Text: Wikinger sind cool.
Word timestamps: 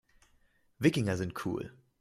Wikinger 0.79 1.15
sind 1.15 1.35
cool. 1.45 1.69